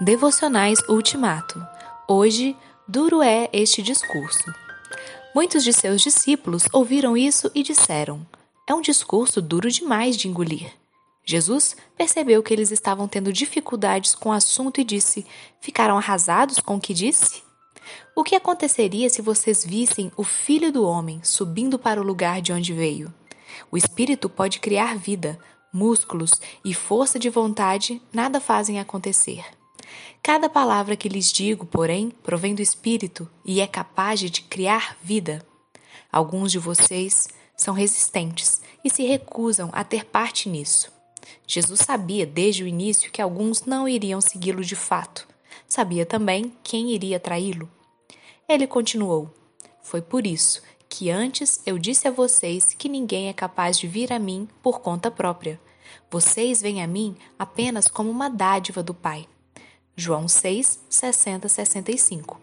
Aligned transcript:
Devocionais 0.00 0.78
Ultimato. 0.88 1.60
Hoje, 2.06 2.56
duro 2.86 3.20
é 3.20 3.50
este 3.52 3.82
discurso. 3.82 4.54
Muitos 5.34 5.64
de 5.64 5.72
seus 5.72 6.00
discípulos 6.00 6.66
ouviram 6.72 7.16
isso 7.16 7.50
e 7.52 7.64
disseram: 7.64 8.24
É 8.64 8.72
um 8.72 8.80
discurso 8.80 9.42
duro 9.42 9.68
demais 9.68 10.16
de 10.16 10.28
engolir. 10.28 10.72
Jesus 11.24 11.76
percebeu 11.96 12.44
que 12.44 12.54
eles 12.54 12.70
estavam 12.70 13.08
tendo 13.08 13.32
dificuldades 13.32 14.14
com 14.14 14.28
o 14.28 14.32
assunto 14.32 14.80
e 14.80 14.84
disse: 14.84 15.26
Ficaram 15.60 15.98
arrasados 15.98 16.60
com 16.60 16.76
o 16.76 16.80
que 16.80 16.94
disse? 16.94 17.42
O 18.14 18.22
que 18.22 18.36
aconteceria 18.36 19.10
se 19.10 19.20
vocês 19.20 19.64
vissem 19.64 20.12
o 20.16 20.22
Filho 20.22 20.70
do 20.70 20.86
Homem 20.86 21.20
subindo 21.24 21.76
para 21.76 22.00
o 22.00 22.04
lugar 22.04 22.40
de 22.40 22.52
onde 22.52 22.72
veio? 22.72 23.12
O 23.68 23.76
Espírito 23.76 24.28
pode 24.28 24.60
criar 24.60 24.96
vida, 24.96 25.36
músculos 25.72 26.40
e 26.64 26.72
força 26.72 27.18
de 27.18 27.28
vontade 27.28 28.00
nada 28.12 28.40
fazem 28.40 28.78
acontecer. 28.78 29.57
Cada 30.22 30.48
palavra 30.48 30.96
que 30.96 31.08
lhes 31.08 31.32
digo, 31.32 31.66
porém, 31.66 32.10
provém 32.22 32.54
do 32.54 32.62
Espírito 32.62 33.28
e 33.44 33.60
é 33.60 33.66
capaz 33.66 34.20
de 34.20 34.30
criar 34.42 34.96
vida. 35.02 35.46
Alguns 36.10 36.52
de 36.52 36.58
vocês 36.58 37.28
são 37.56 37.74
resistentes 37.74 38.60
e 38.84 38.90
se 38.90 39.04
recusam 39.04 39.70
a 39.72 39.82
ter 39.84 40.04
parte 40.04 40.48
nisso. 40.48 40.92
Jesus 41.46 41.80
sabia 41.80 42.26
desde 42.26 42.62
o 42.62 42.66
início 42.66 43.10
que 43.10 43.20
alguns 43.20 43.64
não 43.64 43.88
iriam 43.88 44.20
segui-lo 44.20 44.64
de 44.64 44.76
fato. 44.76 45.26
Sabia 45.66 46.06
também 46.06 46.52
quem 46.62 46.92
iria 46.92 47.20
traí-lo. 47.20 47.70
Ele 48.48 48.66
continuou: 48.66 49.30
Foi 49.82 50.00
por 50.00 50.26
isso 50.26 50.62
que 50.88 51.10
antes 51.10 51.60
eu 51.66 51.78
disse 51.78 52.08
a 52.08 52.10
vocês 52.10 52.72
que 52.72 52.88
ninguém 52.88 53.28
é 53.28 53.32
capaz 53.32 53.78
de 53.78 53.86
vir 53.86 54.12
a 54.12 54.18
mim 54.18 54.48
por 54.62 54.80
conta 54.80 55.10
própria. 55.10 55.60
Vocês 56.10 56.62
vêm 56.62 56.82
a 56.82 56.86
mim 56.86 57.16
apenas 57.38 57.86
como 57.88 58.10
uma 58.10 58.30
dádiva 58.30 58.82
do 58.82 58.94
Pai. 58.94 59.28
João 60.00 60.28
6, 60.28 60.78
60, 60.88 61.48
65. 61.48 62.40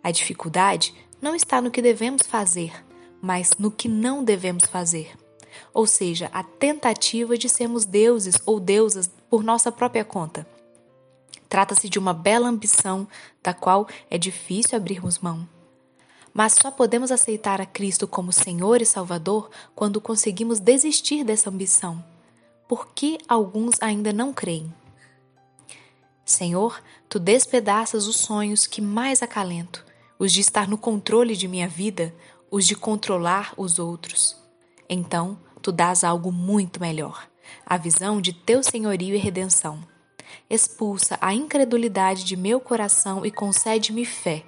A 0.00 0.12
dificuldade 0.12 0.94
não 1.20 1.34
está 1.34 1.60
no 1.60 1.72
que 1.72 1.82
devemos 1.82 2.22
fazer, 2.22 2.72
mas 3.20 3.50
no 3.58 3.68
que 3.68 3.88
não 3.88 4.22
devemos 4.22 4.64
fazer. 4.64 5.18
Ou 5.74 5.88
seja, 5.88 6.30
a 6.32 6.44
tentativa 6.44 7.36
de 7.36 7.48
sermos 7.48 7.84
deuses 7.84 8.36
ou 8.46 8.60
deusas 8.60 9.10
por 9.28 9.42
nossa 9.42 9.72
própria 9.72 10.04
conta. 10.04 10.46
Trata-se 11.48 11.88
de 11.88 11.98
uma 11.98 12.14
bela 12.14 12.48
ambição 12.48 13.08
da 13.42 13.52
qual 13.52 13.88
é 14.08 14.16
difícil 14.16 14.76
abrirmos 14.76 15.18
mão. 15.18 15.48
Mas 16.32 16.52
só 16.52 16.70
podemos 16.70 17.10
aceitar 17.10 17.60
a 17.60 17.66
Cristo 17.66 18.06
como 18.06 18.32
Senhor 18.32 18.80
e 18.80 18.86
Salvador 18.86 19.50
quando 19.74 20.00
conseguimos 20.00 20.60
desistir 20.60 21.24
dessa 21.24 21.50
ambição. 21.50 22.04
Por 22.68 22.86
que 22.94 23.18
alguns 23.26 23.82
ainda 23.82 24.12
não 24.12 24.32
creem? 24.32 24.72
Senhor, 26.36 26.82
tu 27.08 27.18
despedaças 27.18 28.06
os 28.06 28.16
sonhos 28.16 28.66
que 28.66 28.82
mais 28.82 29.22
acalento, 29.22 29.82
os 30.18 30.30
de 30.30 30.42
estar 30.42 30.68
no 30.68 30.76
controle 30.76 31.34
de 31.34 31.48
minha 31.48 31.66
vida, 31.66 32.14
os 32.50 32.66
de 32.66 32.74
controlar 32.74 33.54
os 33.56 33.78
outros. 33.78 34.36
Então, 34.86 35.38
tu 35.62 35.72
dás 35.72 36.04
algo 36.04 36.30
muito 36.30 36.78
melhor, 36.78 37.26
a 37.64 37.78
visão 37.78 38.20
de 38.20 38.34
teu 38.34 38.62
senhorio 38.62 39.14
e 39.14 39.18
redenção. 39.18 39.82
Expulsa 40.50 41.16
a 41.22 41.32
incredulidade 41.32 42.22
de 42.22 42.36
meu 42.36 42.60
coração 42.60 43.24
e 43.24 43.30
concede-me 43.30 44.04
fé. 44.04 44.44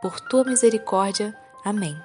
Por 0.00 0.20
tua 0.20 0.44
misericórdia. 0.44 1.36
Amém. 1.64 1.96